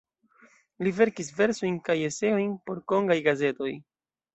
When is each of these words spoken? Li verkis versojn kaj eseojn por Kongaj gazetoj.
Li 0.87 0.93
verkis 1.01 1.29
versojn 1.43 1.79
kaj 1.91 1.99
eseojn 2.11 2.59
por 2.67 2.85
Kongaj 2.95 3.23
gazetoj. 3.33 3.75